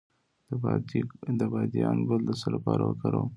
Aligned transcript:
د 1.37 1.39
بادیان 1.51 1.97
ګل 2.07 2.21
د 2.25 2.31
څه 2.41 2.47
لپاره 2.55 2.83
وکاروم؟ 2.85 3.29